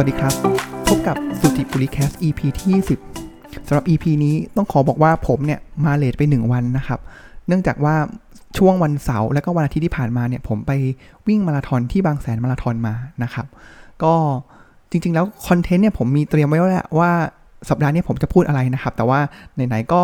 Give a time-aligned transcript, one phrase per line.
[0.00, 0.34] วัสดีครับ
[0.88, 2.82] พบกับสุติปุริแคส EP ที่
[3.22, 7.00] 20สำหรับ EP นี้ต้องขอบอกว่าผมเนี่ยมาเลทไป 1 วันนะครับ
[7.46, 7.94] เนื่องจากว่า
[8.58, 10.72] ช่วงวันเสาร์และก็วันอาทิตย์ที่ผ่านมาเนี่ย ผมไป
[11.28, 13.46] วิ่งมาราธอนที่บางแสนมาราธอนมานะครับ
[14.02, 14.14] ก็
[14.90, 17.10] จริง ๆ แล้วคอนเทนต์เนี่ยผมมีเตรียมไว้แล้วแหละว่า
[17.68, 19.20] สัปดาห์นี้ผมจะพูดอะไรนะครับ แต่ว่า
[19.54, 20.02] ไหนๆก็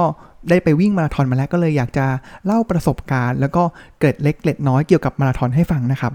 [0.49, 2.07] ได้ไปวิ่งมาราธอนมาแล้วก็เลยอยากจะ
[2.47, 3.63] เล่าประสบการณ์ แล้วก็
[3.99, 6.13] เกร็ดเล็กเกร็ดน้อยเกี่ยวกับมาราธอนให้ฟังนะครับ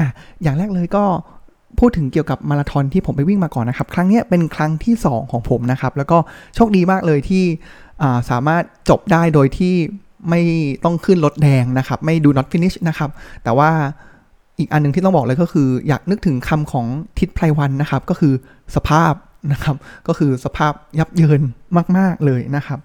[0.00, 0.08] อะ
[0.42, 1.04] อย่างแรกเลยก็
[1.80, 6.18] พูดถึงเกี่ยวกับมาราธอนที่ผมไปวิ่งมาก่อนนะครับ ครั้งนี้เป็นครั้งที่ 2 ของผมนะครับ แล้วก็
[6.54, 7.44] โชคดีมากเลยที่
[8.30, 9.74] สามารถจบได้โดยที่
[10.30, 10.40] ไม่
[10.84, 13.10] ต้องขึ้นรถแดงนะครับ ไม่ดู not finish นะครับ
[13.44, 13.70] แต่ว่า
[14.58, 16.86] อีกอันหนึ่งที่ต้องบอกเลยก็คือ อยากนึกถึงคำของ
[17.18, 18.32] ทิศไพรวันนะครับ ก็คือ
[18.76, 19.12] สภาพ
[19.52, 19.76] นะครับ
[20.08, 21.42] ก็คือสภาพยับเยิน
[21.96, 22.80] มาก ๆ เลยนะครับ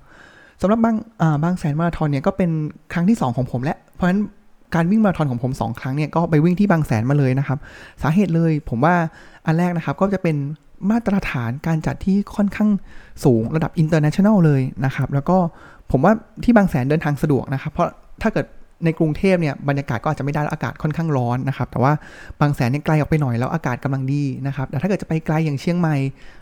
[0.61, 0.95] สำหรับบาง
[1.43, 2.51] บางแสนมาราธอนเนี่ยก็เป็น
[2.93, 4.21] ครั้งที่ 2 ของผมและเพราะฉะนั้น
[4.75, 7.59] การวิ่งมาราธอนของผม2ครั้งเนี่ยก็ไปวิ่งที่บางแสนมาเลยนะครับ
[8.03, 8.95] สาเหตุเลยผมว่า
[9.45, 10.35] อันแรกนะครับก็จะเป็น
[10.91, 12.69] มาตรฐานการจัดที่ค่อนข้าง
[13.23, 15.37] สูงระดับ international เลยนะครับ แล้วก็
[15.91, 17.89] ผมว่าที่บางแสนเดินทางสะดวกนะครับ เพราะ
[18.21, 18.45] ถ้าเกิด
[18.85, 21.93] ในกรุงเทพเนี่ยบรรยากาศก็อาจจะไม่ได้แล้วอากาศค่อนข้างร้อนนะครับ แต่ว่า
[22.41, 25.95] บางแสนเนี่ยไกลออกไปหน่อยแล้วอากาศกำลังดีนะครับ แต่ถ้าเกิดจะไปไกลอย่างเชียงใหม่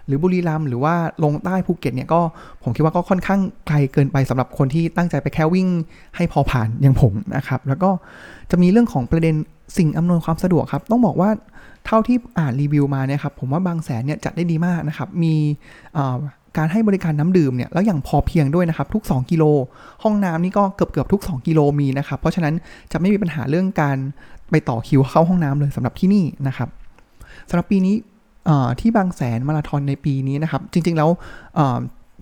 [0.07, 2.21] หรือบุรีรัมย์หรือว่าลงใต้ภูเก็ตเนี่ยก็
[2.63, 5.67] ผมคิดว่าก็ค่อนข้างไกลเกินไปสำหรับคนที่ตั้งใจไปแค่วิ่ง
[6.15, 7.89] ให้พอผ่านอย่างผมนะครับ แล้วก็
[8.51, 9.35] จะมีเรื่องของประเด็น
[9.77, 11.29] สิ่งอำนวยความสะดวกครับ ต้องบอกว่า
[11.85, 15.35] เท่าที่อ่านรีวิวมาเนี่ยครับผมว่าบางแสนเนี่ยจัดได้ดีมากนะครับ มี
[16.57, 19.43] การให้บริการน้ำดื่มเนี่ยแล้วอย่างพอเพียงด้วยนะครับทุก 2 กิโล
[20.03, 22.53] ห้องน้ำนี่ก็เกือบเกือบทุก 2 กิโลมีนะครับ เพราะฉะนั้น
[22.91, 23.97] จะไม่มีปัญหาเรื่องการ
[24.51, 26.69] ไปต่อคิวเข้าห้องน้ำเลยสำหรับที่นี่นะครับ
[27.49, 27.95] สำหรับปีนี้
[28.79, 31.09] ที่บางแสนมาราธอนในปีนี้นะครับ จริง ๆ แล้ว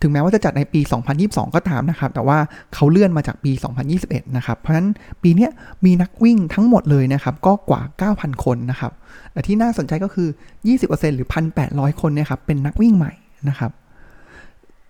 [0.02, 0.80] ถึงแม้ว่าจะจัดในปี
[1.18, 2.38] 2022 ก็ตามนะครับ แต่ว่า
[2.74, 3.52] เขาเลื่อนมาจากปี
[3.94, 4.90] 2021 นะครับ เพราะฉะนั้น
[5.24, 5.48] ปีนี้
[5.86, 7.82] มีนักวิ่งทั้งหมดเลยนะครับ ก็กว่า
[8.14, 8.92] 9,000 คนนะครับ
[9.32, 10.28] แต่ที่น่าสนใจก็คือ
[10.72, 11.28] 20%หรือ
[11.64, 13.14] 1,800 คนเนี่ยครับ เป็นนักวิ่งใหม่
[13.50, 13.72] นะครับ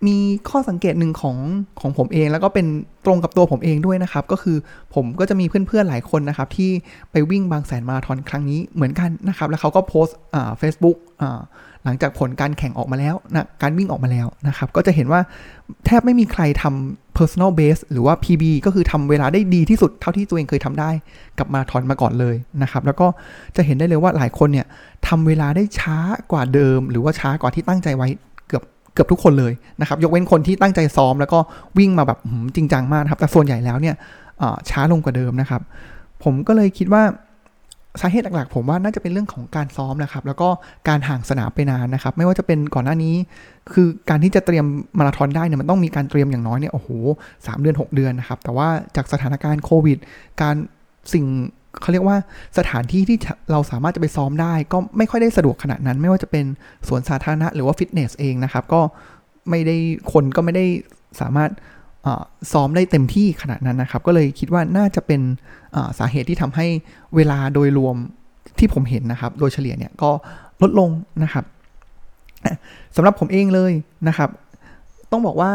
[0.06, 0.16] มี
[0.50, 1.36] ข้อสังเกตหนึ่งของ
[1.80, 2.66] ของผมเอง แล้วก็เป็น
[3.04, 4.56] ตรงกับตัวผมเองด้วยนะครับ ก็คือ
[4.94, 6.70] ผมก็จะมีเพื่อนๆหลายคนนะครับ ที่
[7.12, 11.40] ไปวิ่งบางแสนมาราธอนครั้งนี้เหมือนกันนะครับ แล้วเขาก็โพสต์อ่าเฟซบุ๊กอ่า
[11.84, 15.20] หลังจากผลการแข่งออกมาแล้วนะการวิ่งออกมาแล้วนะครับ ก็จะเห็นว่า
[15.86, 20.90] แทบไม่มีใครทำ personal base หรือว่า PB ก็คือทำเวลาได้ดีที่สุดเท่าที่ตัวเองเคยทำได้
[21.38, 23.06] กับมาทอนมาก่อนเลยนะครับ แล้วก็
[23.56, 24.66] จะเห็นได้เลยว่าหลายคนเนี่ย
[25.08, 25.98] ทำเวลาได้ช้า
[26.32, 28.08] กว่าเดิม หรือว่าช้ากว่าที่ตั้งใจไว้
[28.94, 31.38] เกือบทุกคนเลยนะครับ ยกเว้นคนที่ตั้งใจซ้อมแล้วก็
[31.78, 32.18] วิ่งมาแบบ
[32.56, 33.94] จริงจังมากครับ แต่ส่วนใหญ่แล้วเนี่ย
[34.70, 35.62] ช้าลงกว่าเดิมนะครับ
[36.24, 37.02] ผมก็เลยคิดว่า
[38.00, 40.48] สาเหตุหลักๆ ผมว่าน่าจะเป็นเรื่องของการซ้อมนะครับ แล้วก็
[40.88, 43.14] การห่างสนามไปนานนะครับ ไม่ว่าจะเป็นก่อนหน้านี้
[43.72, 44.64] คือการที่จะเตรียม
[44.98, 46.88] มาราธอนได้เนี่ยมันต้องมีการเตรียมอย่างน้อยเนี่ยโอ้โห
[47.46, 49.98] สเดือน 6 เดือนนะครับ แต่ว่าจากสถานการณ์โควิด
[50.42, 50.56] การ
[51.12, 51.26] สิ่ง
[51.80, 52.16] เขาเรียกว่า
[52.58, 53.18] สถานที่ที่
[53.52, 56.44] เราสามารถจะไปซ้อมได้ ก็ไม่ค่อยได้สะดวกขนาดนั้น ไม่ว่าจะเป็น
[56.88, 58.80] สวนสาธารณะหรือว่าฟิตเนสเองนะครับ ก็
[59.50, 59.76] ไม่ได้
[60.12, 60.64] คนก็ไม่ได้
[61.20, 61.50] สามารถ
[62.52, 65.20] ซ้อมได้เต็มที่ขนาดนั้นนะครับ ก็เลยคิดว่าน่าจะเป็น
[65.98, 66.66] สาเหตุที่ทำให้
[67.16, 67.96] เวลาโดยรวม
[68.58, 70.10] ที่ผมเห็นนะครับ โดยเฉลี่ยเนี่ยก็
[70.62, 70.90] ลดลง
[71.22, 71.44] นะครับ
[72.96, 73.72] สำหรับผมเองเลย
[74.08, 74.30] นะครับ
[75.10, 75.52] ต้องบอกว่า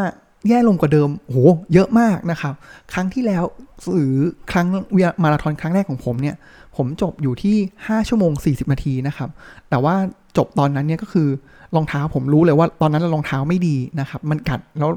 [0.48, 1.36] แย่ลงกว่าเดิมโห
[1.74, 2.54] เยอะมากนะครับ
[2.92, 3.44] ครั้งที่แล้ว
[3.92, 4.16] หรือ
[4.50, 4.66] ครั้ง
[4.96, 6.36] วมาราธอนครั้งแรกของผมเนี่ย
[6.76, 9.28] ผมจบอยู่ที่ 5 ชั่วโมง 40 นาทีนะครับ
[9.70, 9.94] แต่ว่า
[10.36, 11.28] จบตอนนั้นเนี่ยก็คือ
[11.74, 14.90] รองเท้าผมรู้เลยว่าตอนนั้นรองเท้าไม่ดีนะครับ มันกัดแล้ว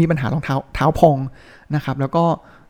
[0.00, 1.18] มีปัญหารองเท้าเท้าพอง
[1.74, 2.24] นะครับ แล้วก็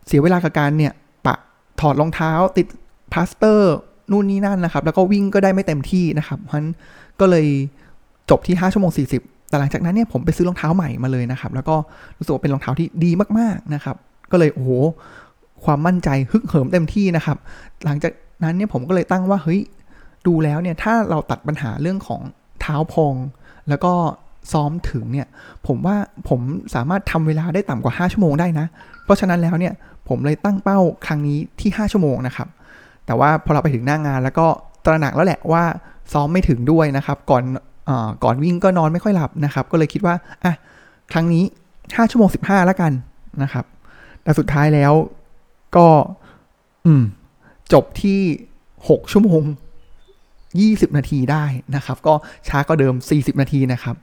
[0.06, 0.92] เสียเวลากับการเนี่ย
[1.26, 1.34] ปะ
[1.80, 2.66] ถอดรองเท้าติด
[3.12, 3.74] พลาสเตอร์
[4.10, 6.70] นู่นนี่นั่นนะครับ แล้วก็วิ่งก็ได้ไม่เต็มที่นะครับเพราะฉะนั้น
[7.20, 7.46] ก็เลย
[8.30, 11.76] จบที่ 5 ชั่วโมง 40 แต่หลังจากนั้นเนี่ยผมไปซื้อรองเท้าใหม่มาเลยนะครับ แล้วก็
[12.18, 13.96] รู้สึกว่าเป็นรองเท้าที่ดีมากๆนะครับ
[14.30, 14.70] ก็เลยโอ้โห
[15.64, 17.36] ความมั่นใจฮึกเหิมเต็มที่นะครับ
[17.84, 18.12] หลังจาก
[18.44, 19.60] นั้นเนี่ยผมก็เลยตั้งว่าเฮ้ย
[20.26, 22.20] ดูแล้วเนี่ยถ้าเราตัดปัญหาเรื่องของ
[22.60, 23.14] เท้าพอง
[23.68, 23.92] แล้วก็
[24.52, 25.26] ซ้อมถึงเนี่ย
[25.66, 25.96] ผมว่า
[26.28, 26.40] ผม
[26.74, 28.66] สามารถทำเวลาได้ต่ำกว่า 5 ชั่วโมงได้นะ
[29.04, 29.72] เพราะฉะนั้นแล้วเนี่ย
[30.08, 32.48] ผมเลยตั้งเป้าครั้งนี้ที่ 5 ชั่วโมงนะครับ
[33.06, 34.46] แต่ว่าพอเราไปถึงหน้างงานแล้วก็
[34.84, 35.64] ตระหนักแล้วแหละว่า
[36.12, 37.42] ซ้อมไม่ถึงด้วยนะครับ ก่อน
[38.24, 40.14] ก่อนวิ่งก็นอนไม่ค่อยหลับนะครับ ก็เลยคิดว่า
[40.44, 40.54] อะ
[41.12, 41.44] ครั้งนี้
[41.76, 42.92] 5 ชั่วโมง 15แล้วกัน
[43.42, 43.64] นะครับ
[44.22, 44.92] แต่สุดท้ายแล้ว
[45.76, 45.86] ก็
[46.86, 47.02] อืม
[47.72, 48.20] จบที่
[48.68, 49.42] 6 ชั่วโมง
[50.20, 51.44] 20 นาทีได้
[51.76, 52.14] นะครับ ก็
[52.48, 53.96] ช้าก็เดิม 40 นาทีนะครับ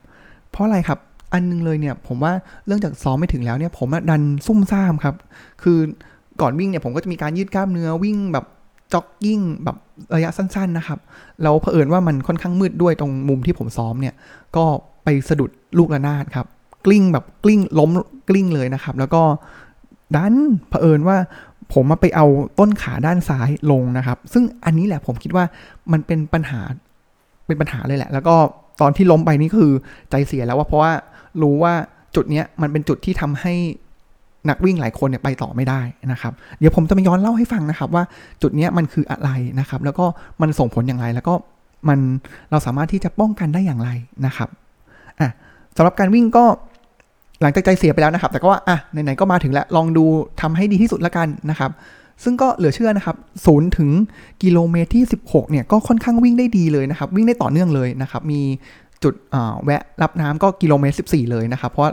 [0.50, 0.98] เพราะอะไรครับ
[1.32, 2.32] อันนึงเลยเนี่ยผมว่า
[2.66, 5.14] เรื่องจากซ้อมไม่ถึงแล้วเนี่ยผมดันซุ่มซ่ามครับ
[5.62, 5.78] คือ
[6.40, 8.46] ก่อนวิ่งเนี่ยผมก็จะมีการยืดกล้ามเนื้อวิ่งแบบ
[8.92, 9.76] จ็อกกิ้งแบบ
[10.14, 10.98] ระยะสั้นๆนะครับ
[11.42, 14.14] แล้วเผอิญว่ามันค่อนข้างมืดด้วยตรงมุมที่ผมซ้อมเนี่ย
[14.56, 14.64] ก็
[15.04, 16.46] ไปสะดุดลูกระนาดครับ
[16.86, 17.90] กลิ้งแบบกลิ้งล้ม
[18.28, 19.22] กลิ้งเลยนะครับ แล้วก็
[20.16, 20.34] ดัน
[20.68, 21.16] เผอิญว่า
[21.72, 22.26] ผมมาไปเอา
[22.58, 25.44] ต้นขาด้านซ้ายลงนะครับ ซึ่งอันนี้แหละผมคิดว่า
[25.92, 26.60] มันเป็นปัญหา
[27.46, 28.34] เป็นปัญหาเลยแหละ แล้วก็
[28.80, 29.72] ตอนที่ล้มไปนี่คือ
[30.10, 30.92] ใจเสียแล้วว่าเพราะว่า
[31.42, 31.74] รู้ว่า
[32.14, 33.54] จุดเนี้ยมันเป็นจุดที่ทำให้
[34.48, 35.80] นักวิ่งหลายคนเนี่ยไปต่อไม่ได้
[36.12, 38.04] นะครับ เดี๋ยวผมจะมาย้อนเล่าให้ฟังนะครับ ว่า
[38.42, 39.30] จุดนี้มันคืออะไร
[39.60, 40.04] นะครับ แล้วก็
[40.42, 41.34] มันส่งผลอย่างไร แล้วก็
[41.88, 41.98] มัน
[42.50, 43.90] เราสามารถที่จะป้องกันได้อย่างไร
[44.26, 44.48] นะครับ
[45.20, 45.30] อะ
[45.76, 46.44] สำหรับการวิ่งก็
[47.40, 50.04] หลังจากใจเสียไปแล้วนะครับ แต่ก็ว่าอะไหนๆก็มาถึงแล้วลองดู
[50.40, 51.70] ทำให้ดีที่สุดละกันนะครับ
[52.24, 53.16] ซึ่งก็เหลือเชื่อนะครับ
[53.46, 53.90] ศูนย์ถึง
[54.42, 58.40] กิโลเมตรที่ 16เนี่ยก็ค่อนข้างวิ่งได้ดีเลยนะครับ วิ่งได้ต่อเนื่องเลยนะครับ มี
[59.02, 59.14] จุด
[59.64, 61.92] แวะรับน้ำก็กิโลเมตร 14 เลยนะครับ เพราะ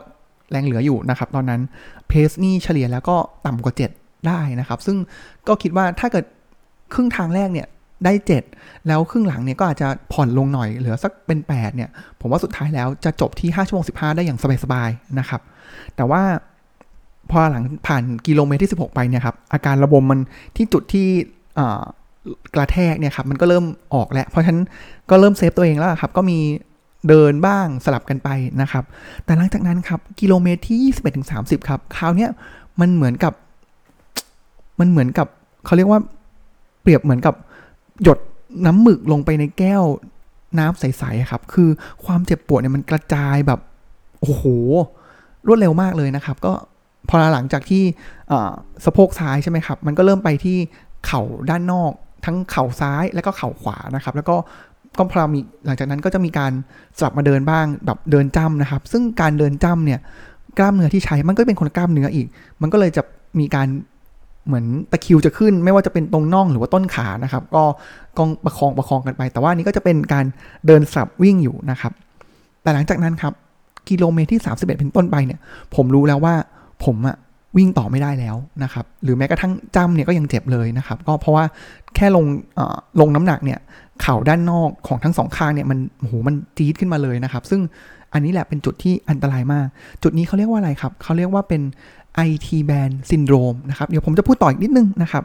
[0.52, 1.62] แรงเหลืออยู่นะครับตอนนั้น
[2.08, 3.16] เพสนี่เฉลี่ยแล้วก็
[3.46, 4.98] ต่ำกว่า 7 ได้นะครับ ซึ่ง
[5.48, 6.26] ก็คิดว่าถ้าเกิด
[6.94, 7.68] ครึ่งทางแรกเนี่ย
[8.06, 8.14] ได้
[8.52, 15.42] 7 แล้วครึ่งหลังเนี่ยก็อาจจะผ่อนลงหน่อยเหลือสักเป็น 8 เนี่ย ผมว่าสุดท้ายแล้วจะจบที่5ชั่วโมง15 ได้อย่างสบายๆนะครับ
[15.96, 16.22] แต่ว่า
[17.32, 20.20] พอหลังผ่านกิโลเมตรที่ 16 ไปเนี่ยครับอาการระบมมัน
[20.56, 21.08] ที่จุดที่
[22.56, 23.66] กระแทกเนี่ยครับมันก็เริ่ม
[23.96, 24.62] ออกแล้ว เพราะฉะนั้น
[25.10, 26.38] ก็เริ่มเซฟตัวเองแล้วครับ ก็มี
[27.08, 28.30] เดินบ้างสลับกันไป
[28.62, 28.84] นะครับ
[29.26, 32.28] แต่หลังจากนั้นครับกิโลเมตรที่ 21ถึง30 ครับคราวนี้
[32.80, 33.34] มันเหมือนกับ
[34.80, 35.28] มันเหมือนกับ
[35.66, 36.00] เขาเรียกว่า
[36.82, 37.36] เปรียบเหมือนกับ
[38.04, 38.20] หยด
[38.66, 39.84] น้ำหมึกลงไปในแก้ว
[40.60, 41.70] น้ำใสๆครับ คือ
[42.06, 43.60] ความเจ็บปวดเนี่ยมันกระจายแบบ
[44.20, 44.44] โอ้โห
[45.48, 46.54] รวดเร็วมากเลยนะครับ ก็
[47.10, 47.84] พอหลังจากที่
[48.86, 50.58] สะโพกซ้ายใช่ไหมครับ มันก็เริ่มไปที่
[51.06, 51.92] เข่าด้านนอก
[52.26, 54.36] ทั้งเข่าซ้ายและก็เข่าขวานะครับ แล้วก็
[55.00, 56.52] ก็พอมีหลังจากนั้นก็จะมีการ
[57.00, 60.00] สลับมาเดินบ้างแบบเดินจ้ำนะครับ ซึ่งการเดินจ้ำเนี่ย
[60.60, 62.28] กล้ามเนื้อที่ใช้มันก็เป็นคนละกล้ามเนื้ออีก
[62.62, 63.02] มันก็เลยจะ
[63.40, 63.68] มีการ
[64.48, 67.64] เหมือนตะคิวจะขึ้น ไม่ว่าจะเป็นตรงน่องหรือว่าต้นขานะครับ ก็
[68.18, 70.26] กองประคองประคองกันไป แต่ว่านี้ก็จะเป็นการ
[70.68, 71.92] เดินสับวิ่งอยู่นะครับ
[72.62, 73.34] แต่หลังจากนั้นครับ
[73.90, 75.40] กิโลเมตรที่ 31 เป็นต้นไปเนี่ย
[75.76, 76.34] ผมรู้แล้วว่า
[76.86, 77.18] ผมอะ
[77.58, 81.44] วิ่งต่อไม่ได้แล้วนะครับ หรือแม้กระทั่งจำเนี่ยก็ยังเจ็บเลยนะครับ ก็เพราะว่า
[81.96, 82.26] แค่ลง
[83.02, 83.60] ลงน้ำหนักเนี่ย
[84.02, 87.62] เข่าด้านนอกของทั้งสองข้างเนี่ยมันโหมันจี๊ดขึ้นมาเลยนะครับ ซึ่ง
[88.14, 89.68] อันนี้แหละเป็นจุดที่อันตรายมาก
[90.04, 91.62] จุดนี้เขาเรียกว่าอะไรครับ เขาเรียกว่าเป็น
[92.30, 95.24] IT band syndrome นะครับ เดี๋ยวผมจะพูดต่ออีกนิดนึงนะครับ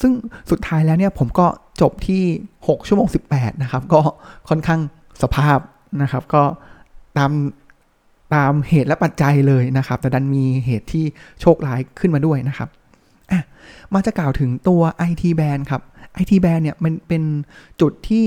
[0.00, 0.12] ซึ่ง
[0.50, 1.46] สุดท้ายแล้วเนี่ยผมก็
[1.80, 2.22] จบที่
[2.56, 4.00] 6 ชั่วโมง 18 นะครับ ก็
[4.48, 4.80] ค่อนข้าง
[5.22, 5.58] สภาพ
[6.02, 6.42] นะครับ ก็
[7.18, 7.32] ตาม
[8.34, 11.04] ตามเหตุและปัจจัยเลยนะครับ แต่ดันมีเหตุที่
[11.40, 12.68] โชคร้ายขึ้นมาด้วยนะครับ
[13.30, 13.42] อะ
[13.92, 14.80] มาจะกล่าวถึงตัว
[15.10, 15.82] IT band ครับ
[16.22, 17.22] IT band เนี่ยมันเป็น
[17.80, 18.24] จุดที่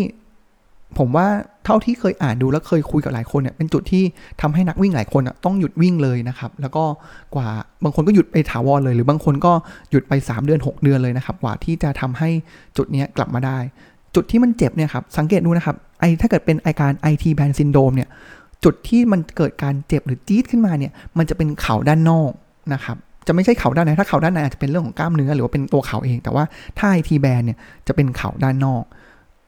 [0.97, 1.27] ผมว่า
[1.65, 4.03] เท่าที่เคยอ่านดูแล้วเคยคุยกับหลายคนเนี่ยเป็นจุดที่
[4.41, 6.83] ทำให้นักวิ่งหลายคนต้องหยุดวิ่งเลยนะครับ แล้วก็
[7.35, 7.47] กว่า
[7.83, 9.53] บางคนก็หยุดไปถาวรเลย หรือบางคนก็
[9.91, 12.29] หยุดไป 3 เดือน 6 เดือนเลยนะครับ กว่าที่จะทำให้
[12.77, 13.57] จุดนี้กลับมาได้
[14.15, 18.09] จุดที่มันเจ็บเนี่ยครับสังเกตดูนะครับไอถ้าเกิดเป็นอาการ IT band syndrome เนี่ย
[18.63, 22.31] จุดที่มันเกิดการเจ็บหรือจี๊ดขึ้นมาเนี่ยมันจะเป็นเข่าด้านนอก
[22.73, 26.43] นะครับ จะไม่ใช่เข่าด้านในถ้าเข่าด้านในอาจจะเป็นเรื่องของกล้ามเนื้อหรือว่าเป็นตัวเข่าเอง แต่ว่า
[26.77, 28.83] ถ้าไอทีแบนเนี่ยจะเป็นเข่าด้านนอก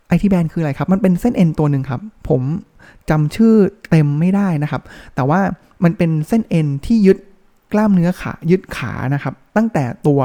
[0.08, 2.42] ไอทีแบนคืออะไรครับ มันเป็นเส้นเอ็นตัวหนึ่งครับ ผม
[3.10, 3.54] จำชื่อ
[3.90, 4.82] เต็มไม่ได้นะครับ
[5.16, 5.40] แต่ว่า
[5.84, 7.18] มันเป็นเส้นเอ็นที่ยึด
[7.74, 10.22] กล้ามเนื้อขายึดขานะครับ ตั้งแต่ตัว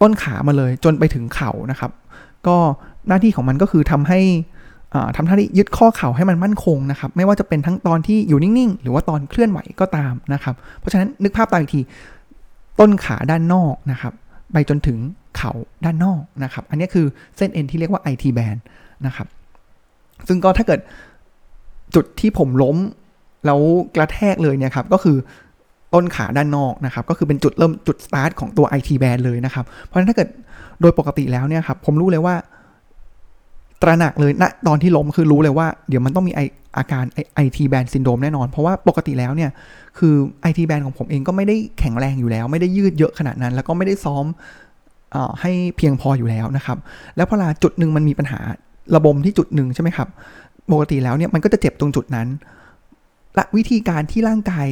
[0.00, 1.90] ต้นขามาเลยจนไปถึงเข่านะครับ
[2.46, 2.56] ก็
[3.08, 4.20] หน้าที่ของมันก็คือทำให้
[5.16, 11.80] ทำหน้าที่ยึดข้อเข่าให้มันมั่นคงนะครับ ไม่ว่าจะเป็นทั้งตอนที่อยู่นิ่งๆ หรือว่าตอนเคลื่อนไหวก็ตามนะครับ เพราะฉะนั้นนึกภาพตามอีกที
[12.80, 14.12] ต้นขาด้านนอกนะครับ
[14.52, 14.98] ไปจนถึง
[15.36, 15.52] เข่า
[15.84, 18.58] ด้านนอกนะครับ อันนี้คือเส้นเอ็นที่เรียกว่า IT band
[19.06, 19.26] นะครับ
[20.28, 20.80] ซึ่งก็ถ้าเกิด
[21.94, 22.76] จุดที่ผมล้ม
[23.46, 23.60] แล้ว
[23.96, 25.16] กระแทกเลยเนี่ยครับก็คือ
[25.94, 30.28] ต้นขาด้านนอกนะครับ ก็คือเป็นจุดเริ่มจุดสตาร์ทของตัว IT band เลยนะครับ เพราะฉะนั้นถ้าเกิด
[30.80, 32.34] โดยปกติแล้วเนี่ยครับผมรู้เลยว่า
[33.82, 36.40] ตระหนักเลยณนะตอนที่ล้มคือรู้เลยว่าเดี๋ยวมันต้องมีไอ
[36.76, 39.50] อาการไอทีแบนซินโดมแน่นอน เพราะว่าปกติแล้วเนี่ย
[39.98, 44.24] คือไอทีแบนของผมเองก็ไม่ได้แข็งแรงอยู่แล้ว ไม่ได้ยืดเยอะขนาดนั้น แล้วก็ไม่ได้ซ้อม
[45.14, 46.78] อให้เพียงพออยู่แล้วนะครับ
[47.16, 48.40] แล้วพอลาจุดหนึ่งมันมีปัญหา
[48.94, 50.08] ระบมที่จุดหนึ่งใช่ไหมครับ
[50.72, 52.28] ปกติแล้วเนี่ยมันก็จะเจ็บตรงจุดนั้น
[53.34, 54.68] และวิธีการที่ร่างกาย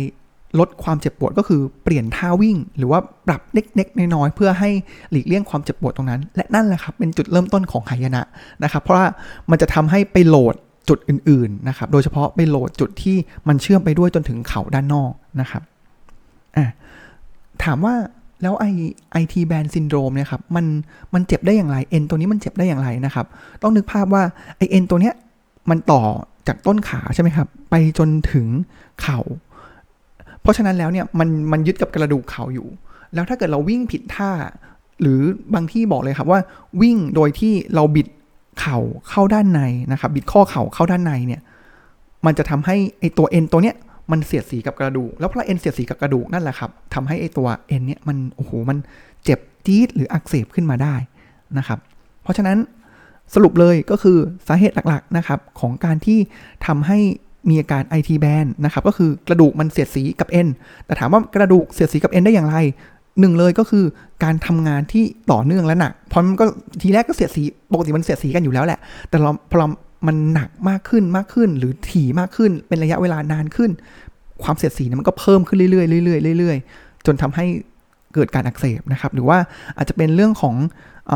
[0.61, 4.71] ลดความเจ็บปวดก็คือเปลี่ยนท่าวิ่ง หรือว่าปรับเล็กๆน้อยๆเพื่อให้
[5.11, 8.23] หลีกเลี่ยงความเจ็บปวดตรงนั้น และนั่นแหละครับเป็นจุดเริ่มต้นของหายนะ
[8.64, 9.07] นะครับ เพราะว่า
[9.50, 10.55] มันจะทำให้ไปโหลด
[10.88, 13.16] จุดอื่นๆนะครับโดยเฉพาะไปโหลดจุดที่
[13.49, 15.62] มันเชื่อมไปด้วยจนถึงเขาด้านนอกนะครับ
[16.57, 16.66] อะ
[17.64, 17.95] ถามว่า
[18.42, 18.64] แล้วไอ
[19.12, 20.66] ไอทีแบนซินโดรมเนี่ยครับมัน
[21.14, 23.26] มันเจ็บได้อย่างไรเอ็นตัวนี้มันเจ็บได้อย่างไรนะครับ
[23.62, 24.23] ต้องนึกภาพว่า
[24.57, 25.14] ไอเอ็นตัวเนี้ย
[25.71, 26.02] มันต่อ
[26.49, 28.47] จากต้นขาใช่ไหมครับ ไปจนถึง
[29.02, 29.18] เขา่า
[30.42, 32.68] เพราะฉะนั้นแล้วเนี่ยมันมันยึดกับกระดูกเข่าอยู่
[33.14, 34.30] แล้วถ้าเกิดเราวิ่งผิดท่า
[35.00, 35.21] หรือ
[35.54, 36.40] บางที่บอกเลยครับว่า
[36.83, 38.07] วิ่งโดยที่เราบิด
[38.60, 39.60] เข่าเข้าด้านใน
[39.92, 41.40] นะครับบิดข้อเข่าเข้าด้านในเนี่ย
[42.26, 43.76] มันจะทำให้ไอตัวเอ็นตัวเนี้ย
[44.10, 48.78] มันเสียดสีกับกระดูก แล้วพอเอ็นเสียดสีกับกระดูกนั่นแหละครับทำให้ไอตัวเอ็นเนี่ยมันโอ้โหมัน
[49.24, 50.94] เจ็บจี๊ดหรืออักเสบขึ้นมาได้
[51.58, 51.78] นะครับ
[52.22, 52.58] เพราะฉะนั้น
[53.34, 56.18] สรุปเลยก็คือสาเหตุหลักๆนะครับของการที่
[56.66, 56.98] ทำให้
[57.48, 60.48] มีอาการ IT แบนนะครับก็คือกระดูกมันเสียดสีกับเอ็น
[60.86, 62.56] แต่ถามว่ากระดูกเสียดสีกับเอ็นได้อย่างไร
[63.20, 63.84] หนึ่งเลยก็คือ
[64.25, 66.44] การทำงานที่ต่อเนื่องและหนักเพราะมันก็
[66.80, 69.66] ทีแรกก็เสียดสีปกติมันเสียดสีกันอยู่แล้วแหละ แต่เราพอ
[70.06, 73.70] มันหนักมากขึ้นมากขึ้น หรือถี่มากขึ้น เป็นระยะเวลานานขึ้น
[74.42, 75.68] ความเสียดสีนมันก็เพิ่มขึ้นเรื่อ
[76.00, 77.46] ยๆเรื่อยๆเรื่อยๆ จนทำให้
[78.14, 79.38] เกิดการอักเสบนะครับ หรือว่า
[79.76, 80.54] อาจจะเป็นเรื่องของ
[81.10, 81.12] อ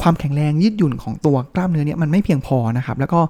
[0.00, 3.20] ความแข็งแรงยืดหยุ่นของตัวกล้ามเนื้อเนี่ยมันไม่เพียงพอนะครับ แล้วก็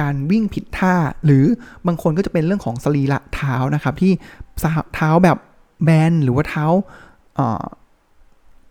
[0.00, 1.44] การวิ่งผิดท่า หรือ
[1.86, 4.12] บางคนก็จะเป็นเรื่องของสรีระเท้านะครับ ที่
[4.94, 5.38] เท้าแบบ
[5.84, 6.64] แบนหรือว่าเท้า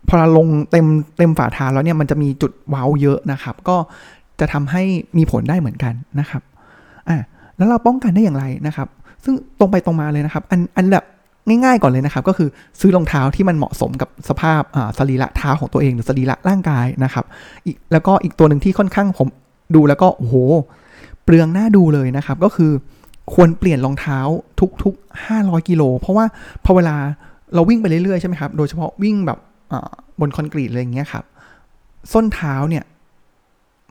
[0.08, 0.86] พอเราลงเต็ม
[1.18, 3.78] เต็มฝ่าเท้าแล้วเนี่ยมันจะมีจุดเว้าเยอะนะครับ ก็
[4.40, 4.84] จะทำให้
[5.18, 6.42] มีผลได้เหมือนกันนะครับ
[7.10, 7.18] อะ
[7.58, 8.88] แล้วเราป้องกันได้อย่างไรนะครับ
[9.24, 11.06] ซึ่งตรงไปตรงมาเลยนะครับ อันอันแบบ
[11.48, 14.62] ง่ายๆก่อนเลยนะครับ ก็คือซื้อรองเท้าที่มันเหมาะสมกับสภาพ
[14.98, 17.26] สรีระเท้าของตัวเองหรือสรีระร่างกายนะครับ
[17.66, 19.28] อีกแล้วก็อีกตัวหนึ่งที่ค่อนข้างผม
[19.76, 20.36] ดูแล้วก็โอ้โห
[21.24, 22.72] เปลืองหน้าดูเลยนะครับ ก็คือ
[23.34, 24.20] ควรเปลี่ยนรองเท้า
[24.84, 26.26] ทุกๆ 500 กิโล เพราะว่า
[26.66, 26.96] พอเวลา
[27.56, 29.40] เราวิ่งไปเรื่อยๆใช่ไหมครับ โดยเฉพาะวิ่งแบบ
[30.20, 31.26] บนคอนกรีตอะไรอย่างเงี้ยครับ
[32.14, 32.84] ส้นเท้าเนี่ย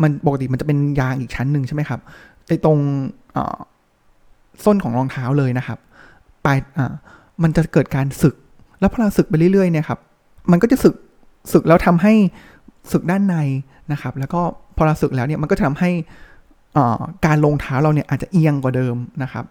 [0.02, 2.00] มันปกติมันจะเป็นยางอีกชั้นหนึ่งใช่ไหมครับ
[2.48, 2.78] ไอ้ตรง
[4.64, 5.78] ส้นของรองเท้าเลยนะครับ
[6.44, 6.58] ปลาย
[7.42, 8.34] มันจะเกิดการสึก
[8.80, 9.98] แล้วพอเราสึกไปเรื่อยๆเนี่ยครับ
[10.50, 10.94] มันก็จะสึก
[11.52, 12.12] สึกแล้วทำให้
[12.92, 13.36] สึกด้านใน
[13.92, 14.40] นะครับ แล้วก็
[14.76, 15.90] พอเราสึกแล้วเนี่ยมันก็ทำให้
[17.26, 19.44] การลงเท้าเราเนี่ยอาจจะเอียงกว่าเดิมนะครับ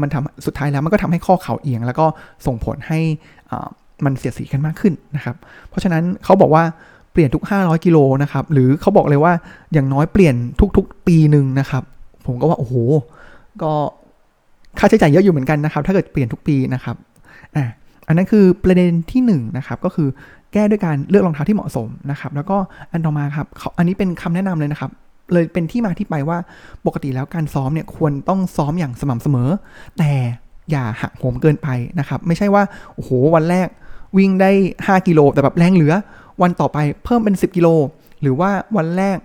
[0.00, 2.06] มันทำสุดท้ายแล้วมันก็ทำให้ข้อเข่าเอียง แล้วก็
[2.46, 3.00] ส่งผลให้
[4.04, 5.36] มันเสียดสีกันมากขึ้นนะครับ
[5.68, 6.64] เพราะฉะนั้นเขาบอกว่า
[7.12, 9.32] เปลี่ยนทุก 500 กิโลนะครับ หรือเขาบอกเลยว่า
[9.72, 10.34] อย่างน้อยเปลี่ยน
[10.76, 11.82] ทุกๆ ปีหนึ่งนะครับ
[12.26, 12.74] ผมก็ว่าโอ้โห
[13.62, 13.72] ก็
[14.78, 16.96] ค่าใช้จ่ายเยอะอยู่เหมือนกันนะครับ ถ้าเกิดเปลี่ยนทุกปีนะครับ
[17.56, 17.66] อะ
[18.08, 20.08] อันนั้นคือประเด็นที่1นนะครับ ก็คือ
[20.52, 22.56] แก้ด้วยการเลือกรองเท้าที่เหมาะสมนะครับ แล้วก็
[22.92, 23.46] อันต่อมาครับ
[23.78, 24.90] อันนี้เป็นคำแนะนำเลยนะครับ
[25.32, 26.38] เลยเป็นที่มาที่ไปว่า
[26.86, 29.48] ปกติแล้วการซ้อมเนี่ยควรต้องซ้อมอย่างสม่ำเสมอ
[29.98, 30.12] แต่
[30.70, 31.68] อย่าหักโหมเกินไป
[31.98, 32.62] นะครับ ไม่ใช่ว่า
[32.94, 33.68] โอ้โหวันแรก
[34.18, 34.50] วิ่งได้
[34.84, 35.94] 5 กิโลแต่แบบแรงเหลือ
[36.42, 37.68] วันต่อไปเพิ่มเป็น 10 กิโล
[38.20, 39.18] หรือว่าวันแรก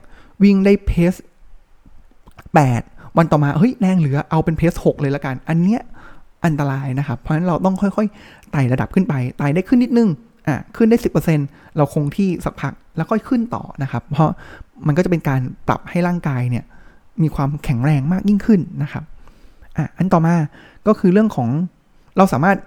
[0.43, 1.13] วิ่งได้เพส
[2.35, 5.81] 8 วันต่อมาเฮ้ยแรงเหลือเอาเป็นเพส 6 เลยละกัน อันเนี้ย
[6.45, 10.09] อันตรายนะครับ เพราะฉะนั้นเราต้องค่อยๆไต่ระดับขึ้นไปไต่ได้ขึ้นนิดนึง
[10.47, 10.97] อะขึ้นได้
[11.37, 14.29] 10%เราคงที่สักพักแล้วค่อยขึ้นต่อนะครับ เพราะ
[14.87, 16.65] มันก็จะเป็นการปรับให้ร่างกายเนี่ย
[17.21, 19.03] มีความแข็งแรงมากยิ่งขึ้นนะครับ
[19.77, 20.35] อะอันต่อมา
[20.87, 21.49] ก็คือเรื่องของ
[22.17, 22.57] เราสามารถ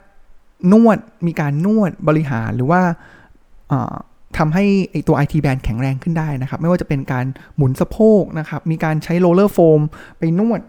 [0.73, 2.81] นวดมีการนวดบริหารหรือว่า
[4.39, 9.81] ทำให้ไอตัว IT band แข็งแรงขึ้นได้นะครับ ไม่ว่าจะเป็นการหมุนสะโพกนะครับ มีการใช้ roller foam
[10.19, 10.61] ไปนวด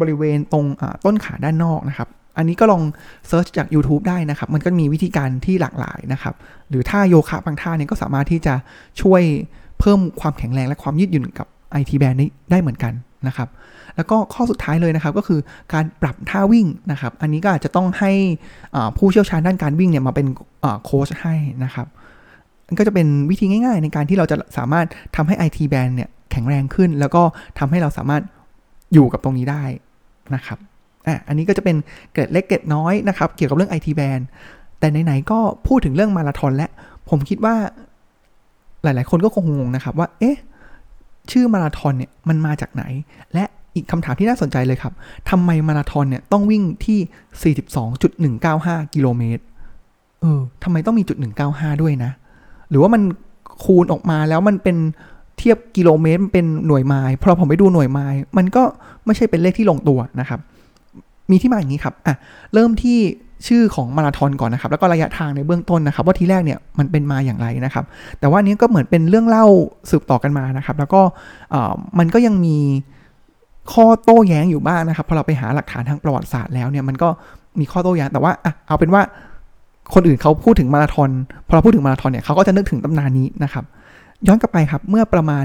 [0.00, 0.64] บริเวณตรง
[1.04, 2.82] ต้นขาด้านนอกนะครับ อันนี้ก็ลอง
[3.28, 6.34] search จาก YouTube ได้นะครับ มันก็มีวิธีการที่หลากหลายนะครับ
[6.68, 8.54] หรือท่าโยคะบางท่าเนี่ยก็สามารถที่จะ
[9.02, 9.22] ช่วย
[9.80, 11.46] เพิ่มความแข็งแรงและความยืดหยุ่นกับ
[11.80, 12.92] IT band นี้ได้เหมือนกัน
[13.26, 13.48] นะครับ
[13.96, 15.40] แล้วก็ข้อสุดท้ายเลยนะครับก็คือ
[15.72, 18.12] การปรับท่าวิ่งนะครับ อันนี้ก็อาจจะต้องให้
[18.96, 20.26] ผู้เชี่ยวชาญด้านการวิ่งเนี่ยมาเป็น
[20.84, 21.86] โค้ชให้นะครับ
[22.78, 27.22] ก็จะเป็นวิธีง่าย ๆ ในการที่เราจะสามารถทำให้ IT band เนี่ยแข็งแรงขึ้น แล้วก็
[27.58, 28.22] ทำให้เราสามารถ
[28.92, 29.64] อยู่กับตรงนี้ได้
[30.34, 30.58] นะครับ
[31.06, 31.76] อะอันนี้ก็จะเป็น
[32.12, 34.22] เกร็ดเล็กเกร็ดน้อยนะครับ เกี่ยวกับเรื่อง IT band
[34.78, 36.68] แต่ไหนๆก็พูดถึงเรื่องมาราธอนและ
[37.10, 37.54] ผมคิดว่า
[38.84, 40.36] หลาย ๆ คนก็คงงงนะครับว่า เอ๊ะ
[41.30, 42.84] ชื่อมาราธอนเนี่ยมันมาจากไหน
[43.34, 44.92] และอีกคำถามที่น่าสนใจเลยครับ
[45.30, 47.58] ทำไมมาราธอนเนี่ยต้องวิ่งที่
[48.40, 49.42] 42.195 กิโลเมตร
[50.20, 51.16] เออทำไมต้องมีจุด
[51.50, 52.10] 195 ด้วยนะ
[52.70, 53.02] หรือว่ามัน
[53.64, 54.76] คูณออกมาแล้วมันเป็น
[55.38, 58.62] เทียบกิโลเมตรเป็นหน่วยไมล์พอผมไปดูหน่วยไมล์มันก็
[59.04, 60.40] ไม่ใช่เป็นเลขที่ลงตัวนะครับ
[61.30, 62.14] มีที่มาอย่างนี้ครับ อะ
[62.54, 62.98] เริ่มที่
[63.46, 67.84] ชื่อของมาราธอนก่อนนะครับ แล้วก็ระยะทางในเบื้องต้นนะครับ ว่าทีแรกเนี่ยมันเป็นมาอย่างไรนะครับ
[68.20, 69.46] แต่ว่านี้ก็เหมือนเป็นเรื่องเล่า
[69.90, 71.00] สืบต่อกันมานะครับ แล้วก็
[71.98, 72.56] มันก็ยังมี
[73.72, 77.08] ข้อโต้แย้งอยู่บ้างนะครับพอเราไปหาหลักฐานทางประวัติศาสตร์แล้วเนี่ยมันก็
[77.60, 79.02] มีข้อโต้แย้งแต่ว่าอะเอาเป็นว่า
[79.94, 81.10] คนอื่นเขาพูดถึงมาราธอน
[81.46, 83.64] พอเราพูดถึงมาราธอนเนี่ยเขาก็จะนึกถึงตำนานนี้นะครับ
[84.26, 85.44] ย้อนกลับไปครับเมื่อประมาณ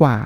[0.00, 0.16] กว่า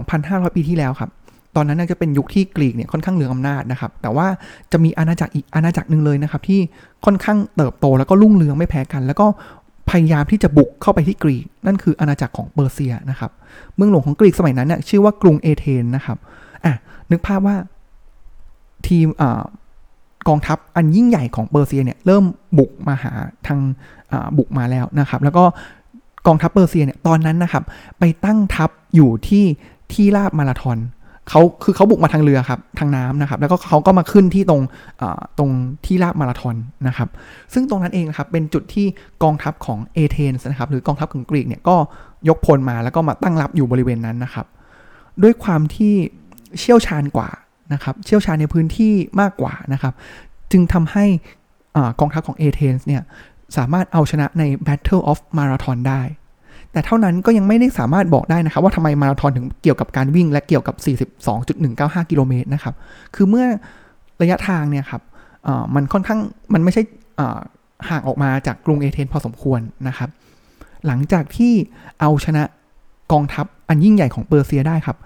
[0.00, 1.10] 2,500 ปีที่แล้วครับ
[1.56, 4.26] ตอนนั้นจะเป็นยุคที่กรีกเนี่ยค่อนข้างเหลืองอำนาจนะครับ แต่ว่า
[4.72, 6.60] จะมีอาณาจักรอีกอาณาจักรหนึ่งเลยนะครับที่
[7.04, 9.26] ค่อนข้างเติบโตแล้วก็รุ่งเรืองไม่แพ้กัน แล้วก็
[9.90, 13.30] พยายามที่จะบุกเข้าไปที่กรีก นั่นคืออาณาจักรของเปอร์เซียนะครับ
[13.76, 16.18] เมืองหลวงของกรีกสมัยนั้นเนี่ยชื่อว่ากรุงเอเธนนะครับ
[16.64, 16.74] อะ
[17.10, 17.56] นึกภาพว่า
[18.86, 19.22] ทีมอ
[20.28, 22.24] กองทัพอันยิ่งใหญ่ของเปอร์เซียเนี่ยเริ่ม
[22.58, 23.12] บุกมาหา
[23.46, 23.60] ทาง
[24.38, 25.44] บุกมาแล้วนะครับ แล้วก็
[26.26, 27.64] กองทัพเปอร์เซียเนี่ยตอนนั้นนะครับ
[27.98, 29.44] ไปตั้งทัพอยู่ที่
[29.92, 30.78] ที่ราบมาราทอน
[31.30, 34.62] เขาคือเขาบุกมาทางเรือครับทางน้ำนะครับ แล้วก็เขาก็มาขึ้นที่ตรง
[35.38, 35.50] ตรง
[35.86, 36.56] ที่ราบมาราทอน
[36.88, 37.08] นะครับ
[37.52, 38.86] ซึ่งตรงนั้นเองนะครับเป็นจุดที่
[39.22, 41.76] กองทัพของเอเธนส์นะครับ หรือกองทัพของกรีกเนี่ยก็
[42.28, 44.46] ยกพลมาแล้วก็มาตั้งรับอยู่บริเวณนั้นนะครับ
[45.22, 45.94] ด้วยความที่
[46.58, 47.30] เชี่ยวชาญกว่า
[47.72, 49.94] นะครับ เชี่ยวชาญในพื้นที่มากกว่านะครับ
[50.52, 51.04] จึงทำให้
[51.76, 53.02] อกองทัพของเอเธนส์เนี่ย
[53.56, 56.02] สามารถเอาชนะใน Battle of Marathon ได้
[56.72, 60.76] แต่เท่านั้นก็ยังไม่ได้สามารถบอกได้นะครับ ว่าทำไมมาราธอนถึงเกี่ยวกับการวิ่ง และเกี่ยวกับ
[61.42, 62.74] 42.195 กิโลเมตรนะครับ
[63.14, 63.46] คือเมื่อ
[64.22, 65.02] ระยะทางเนี่ยครับ
[65.74, 66.20] มันค่อนข้าง
[66.52, 66.82] มันไม่ใช่
[67.88, 70.08] ห่างออกมาจากกรุงเอเธนส์พอสมควรนะครับ
[70.86, 71.52] หลังจากที่
[72.00, 72.42] เอาชนะ
[73.12, 74.96] กองทัพอันยิ่งใหญ่ของเปอร์เซียได้ครับ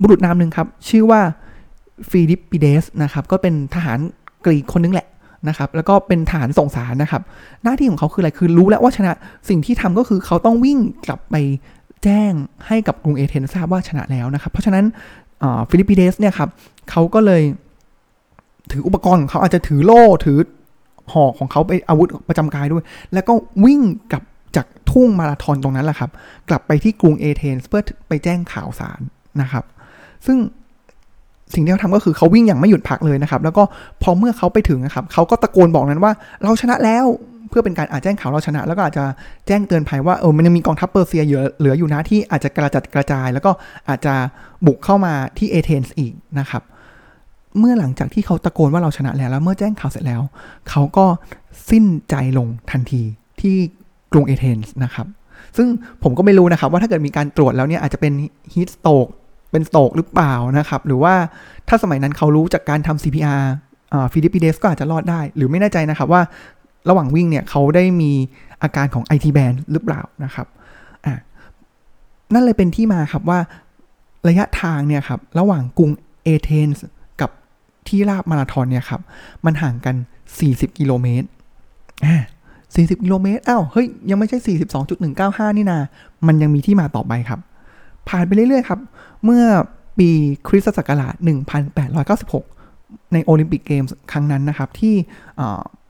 [0.00, 1.20] บุรุษนามหนึ่งครับ ชื่อว่า
[2.10, 3.98] ฟิลิปปิเดสนะครับ ก็เป็นทหาร
[4.44, 5.06] กรีกคนนึงแหละ
[5.48, 7.22] นะครับ แล้วก็เป็นทหารส่งสารนะครับ
[7.64, 9.12] หน้าที่ของเขาคืออะไร คือรู้แล้วว่าชนะ
[9.48, 11.36] สิ่งที่ทำก็คือเขาต้องวิ่งกลับไป
[12.04, 12.32] แจ้ง
[12.66, 14.84] ให้กับกรุงเอเธนทราบว่าชนะแล้วนะครับ เพราะฉะนั้น
[15.70, 16.48] ฟิลิปปิเดสเนี่ยครับ
[16.90, 17.42] เขาก็เลย
[18.72, 20.38] ถืออุปกรณ์ของเขาอาจจะถือโล่ถือ
[21.12, 23.32] หอกของเขาไปอาวุธประจำกายด้วย แล้วก็
[23.64, 23.80] วิ่ง
[24.12, 24.22] กลับ
[24.56, 26.10] จากทุ่งมาราธอนตรงนั้นแหละครับ
[26.48, 29.00] กลับไปที่กรุงเอเธนส์เพื่อไปแจ้งข่าวสาร
[29.40, 29.64] นะครับ
[30.26, 30.38] ซึ่ง
[31.54, 33.62] สิ่งที่เขาทำก็คือเขาวิ่งอย่างไม่หยุดพักเลยนะครับ แล้วก็
[34.02, 36.12] พอเมื่อเขาไปถึงนะครับเขาก็ตะโกนบอกนั้นว่า
[36.42, 37.06] เราชนะแล้ว
[37.48, 39.04] เพื่อเป็นการอาจแจ้งข่าวเราชนะ แล้วก็อาจจะ
[39.46, 41.22] แจ้งเตือนภัยว่าเออมันยังมีกองทัพเปอร์เซีย
[41.58, 43.50] เหลืออยู่นะที่อาจจะกระจัดกระจาย แล้วก็
[43.88, 44.14] อาจจะ
[44.66, 46.62] บุกเข้ามาที่เอเธนส์อีกนะครับ
[47.58, 50.22] เมื่อหลังจากที่เขาตะโกนว่าเราชนะแล้วแล้วเมื่อแจ้งข่าวเสร็จแล้ว
[50.70, 51.06] เขาก็
[51.70, 53.02] สิ้นใจลงทันที
[53.40, 53.56] ที่
[54.12, 55.06] กรุงเอเธนส์นะครับ
[55.56, 55.68] ซึ่ง
[56.02, 58.12] ผมก็ไม่รู้นะครับว่าถ้าเกิดมีการตรวจแล้วเนี่ยอาจจะเป็น
[58.52, 59.06] ฮีทสโตก
[59.50, 61.14] เป็นโตกหรือเปล่านะครับ หรือว่า
[61.68, 63.44] ถ้าสมัยนั้นเขารู้จากการทำ CPR
[64.12, 66.22] ฟิลิปปิเดสก็อาจจะรอดได้ หรือไม่แน่ใจนะครับว่า
[66.88, 68.12] ระหว่างวิ่งเนี่ยเขาได้มี
[68.62, 70.46] อาการของ IT band หรือเปล่านะครับ
[71.06, 71.14] อ่า
[72.34, 73.38] นั่นเลยเป็นที่มาครับว่า
[74.28, 75.90] ระยะทางเนี่ยครับระหว่างกรุง
[76.22, 76.84] เอเธนส์
[77.20, 77.30] กับ
[77.88, 79.00] ที่ราบมาราธอนเนี่ยครับ
[79.44, 79.96] มันห่างกัน
[80.36, 81.26] 40 กิโลเมตร
[82.06, 82.16] อ่า
[82.62, 84.38] 40 กิโลเมตรอ้าวเฮ้ย ยังไม่ใช่
[84.98, 85.78] 42.195 นี่นา
[86.26, 87.40] มันยังมีที่มาต่อไปครับ
[88.08, 88.80] ผ่านไปเรื่อยๆครับ
[89.24, 89.44] เมื่อ
[89.98, 90.10] ปี
[90.48, 91.14] คริสตศักราช
[92.34, 94.94] 1896 ในโอลิมปิกเกมส์ครั้งนั้นนะครับ ที่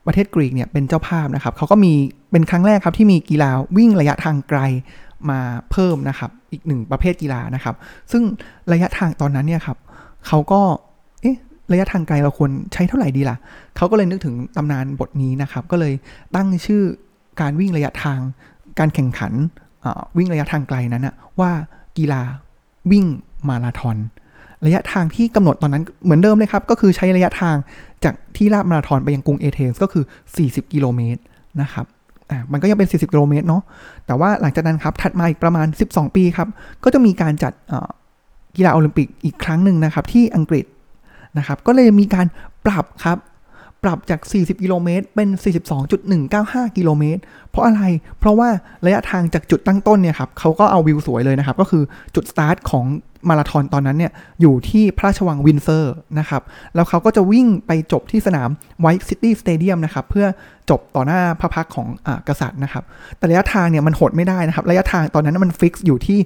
[0.07, 1.93] ประเทศกรีกเนี่ยเป็นเจ้าภาพนะครับเขาก็มี
[2.33, 4.61] เป็นครั้งแรกครับที่มีกีฬาวิ่งระยะทางไกล
[5.31, 7.75] มาเพิ่มนะครับ อีกหนึ่งประเภทกีฬานะครับ
[8.13, 8.23] ซึ่ง
[8.73, 9.79] ระยะทางตอนนั้นเนี่ยครับ
[10.27, 10.61] เขาก็
[11.73, 13.37] ระยะทางไกลเราควรใช้เท่าไหร่ดีล่ะ
[13.77, 15.95] เขาก็เลยนึกถึงตำนานบทนี้นะครับ ก็เลย
[16.35, 16.83] ตั้งชื่อ
[17.41, 18.21] การวิ่งระยะทาง
[18.79, 19.33] การแข่งขัน
[20.17, 21.51] วิ่งระยะทางไกลนั้นนะว่า
[21.99, 22.23] กีฬา
[22.91, 23.05] วิ่ง
[23.49, 23.97] มาราธอน
[24.67, 27.57] ระยะทางที่กำหนดตอนนั้นเหมือนเดิมเลยครับ ก็คือใช้ระยะทาง
[28.05, 30.05] จากที่ราบมาราธอนไปยังกรุงเอเธนส์ก็คือ
[30.39, 31.21] 40 กิโลเมตร
[31.63, 31.87] นะครับ
[32.31, 33.63] อ่ามันก็ยังเป็น 40 กิโลเมตรเนาะ
[34.07, 36.49] แต่ว่าหลังจากนั้นครับ ถัดมาอีกประมาณ 12 ปีครับ
[36.85, 37.53] ก็จะมีการจัด
[38.57, 40.65] กีฬาโอลิมปิกอีกครั้งหนึ่งนะครับ ที่อังกฤษ
[41.39, 42.27] นะครับ ก็เลยมีการ
[42.67, 43.19] ปรับครับ
[43.87, 45.29] ปรับจาก 40 กิโลเมตร เป็น
[46.03, 47.21] 42.195 กิโลเมตร
[47.51, 47.83] เพราะอะไร
[48.19, 48.49] เพราะว่า
[48.87, 51.83] ระยะทางจากจุดตั้งต้นเนี่ยครับเขาก็เอาวิวสวยเลยนะครับ ก็คือ
[52.15, 52.87] จุดสตาร์ทของ
[53.29, 56.43] มาราธอนตอนนั้นเนี่ยอยู่ที่พระราชวังวินเซอร์นะครับ
[56.75, 58.49] แล้วเขาก็จะวิ่งไปจบที่สนาม
[58.81, 60.27] ไวท์ซิตี้สเตเดียมนะครับ เพื่อ
[60.71, 62.85] จบต่อหน้าพระพักตร์ของอกษัตริย์นะครับ
[63.19, 66.19] แต่ระยะทางเนี่ยมันหดไม่ได้นะครับ ระยะทางตอนนั้นมัน fix อยู่ที่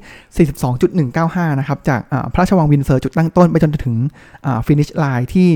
[1.12, 2.00] 42.195 นะครับ จาก
[2.32, 3.96] พระราชวังวินเซอร์จุดตั้งต้นไปจนถึง
[4.66, 5.48] finish line ที่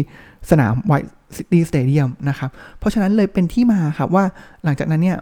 [0.50, 4.24] สนามไวท์ซิตี้สเตเดียมนะครับ เพราะฉะนั้นเลยเป็นที่มาครับว่า
[4.64, 5.18] หลังจากนั้นเนี่ย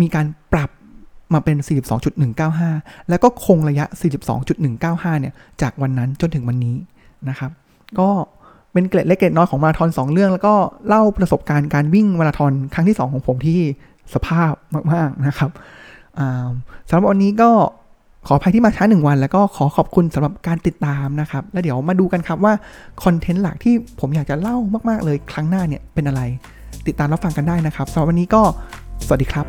[0.00, 0.70] มีการปรับ
[1.34, 1.56] มาเป็น
[2.32, 3.86] 42.195 แล้วก็คงระยะ
[4.52, 6.76] 42.195 เนี่ย จากวันนั้นจนถึงวันนี้
[7.28, 7.50] นะครับ
[7.98, 8.08] ก็
[8.72, 10.54] เป็นเกร็ดเล็กเกร็ดน้อยของมาราธอน 2 เรื่อง แล้วก็
[10.88, 13.60] เล่าประสบการณ์การวิ่งมาราธอนครั้งที่ 2 ของผมที่
[14.14, 14.52] สภาพ
[14.92, 15.50] มาก ๆ นะครับ
[16.88, 17.50] สำหรับวันนี้ก็
[18.30, 22.52] ขออภัยที่มาช้าหนึ่งวัน แล้วก็ขอขอบคุณสำหรับการติดตามนะครับ แล้วเดี๋ยวมาดูกันครับว่า
[23.04, 24.56] คอนเทนต์หลักที่ผมอยากจะเล่า
[24.88, 26.22] มากๆเลยครั้งหน้าเนี่ยเป็นอะไร
[26.86, 28.42] ติดตามรับฟังกันได้นะครับสำหรับวันนี้ก็
[29.06, 29.46] สวัสดีครับ